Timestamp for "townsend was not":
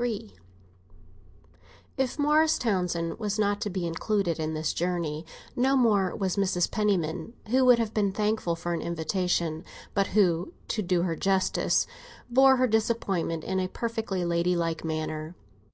2.56-3.60